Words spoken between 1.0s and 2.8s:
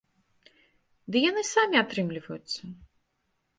Ды яны самі атрымліваюцца.